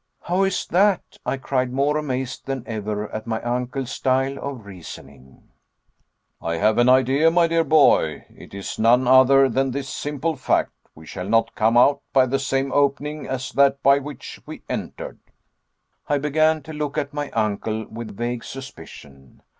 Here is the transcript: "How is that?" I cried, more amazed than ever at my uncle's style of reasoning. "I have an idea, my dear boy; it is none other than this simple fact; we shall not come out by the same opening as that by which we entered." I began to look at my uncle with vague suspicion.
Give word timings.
"How 0.23 0.41
is 0.45 0.65
that?" 0.65 1.03
I 1.27 1.37
cried, 1.37 1.71
more 1.71 1.95
amazed 1.95 2.47
than 2.47 2.63
ever 2.65 3.11
at 3.13 3.27
my 3.27 3.39
uncle's 3.43 3.91
style 3.91 4.39
of 4.39 4.65
reasoning. 4.65 5.43
"I 6.41 6.55
have 6.55 6.79
an 6.79 6.89
idea, 6.89 7.29
my 7.29 7.45
dear 7.45 7.63
boy; 7.63 8.25
it 8.35 8.55
is 8.55 8.79
none 8.79 9.07
other 9.07 9.47
than 9.47 9.69
this 9.69 9.87
simple 9.87 10.35
fact; 10.35 10.71
we 10.95 11.05
shall 11.05 11.29
not 11.29 11.53
come 11.53 11.77
out 11.77 12.01
by 12.13 12.25
the 12.25 12.39
same 12.39 12.71
opening 12.71 13.27
as 13.27 13.51
that 13.51 13.83
by 13.83 13.99
which 13.99 14.39
we 14.47 14.63
entered." 14.67 15.19
I 16.09 16.17
began 16.17 16.63
to 16.63 16.73
look 16.73 16.97
at 16.97 17.13
my 17.13 17.29
uncle 17.33 17.85
with 17.87 18.17
vague 18.17 18.43
suspicion. 18.43 19.43